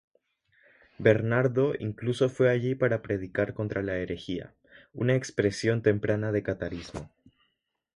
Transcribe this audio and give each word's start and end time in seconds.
Bernardo 0.97 1.75
incluso 1.79 2.27
fue 2.27 2.49
allí 2.49 2.73
para 2.73 3.03
predicar 3.03 3.53
contra 3.53 3.83
la 3.83 3.97
herejía, 3.99 4.55
una 4.95 5.13
expresión 5.13 5.83
temprana 5.83 6.31
de 6.31 6.41
catarismo. 6.41 7.11